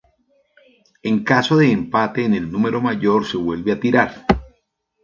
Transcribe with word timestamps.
En 1.09 1.15
caso 1.31 1.53
de 1.57 1.71
empate 1.71 2.25
en 2.25 2.33
el 2.33 2.51
número 2.51 2.81
mayor 2.81 3.23
se 3.23 3.37
vuelve 3.37 3.71
a 3.71 3.79
tirar. 3.79 4.25